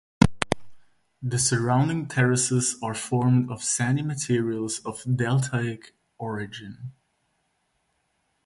[1.21, 6.93] The surrounding terraces are formed of sandy materials of deltaic origin.